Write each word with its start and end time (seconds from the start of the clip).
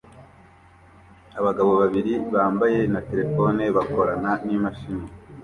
Abagabo 1.39 1.71
babiri 1.81 2.13
bambaye 2.33 2.79
na 2.93 3.01
terefone 3.09 3.63
bakorana 3.75 4.31
n'imashini 4.45 5.07